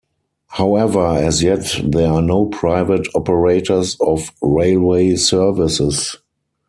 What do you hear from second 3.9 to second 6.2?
of railway services.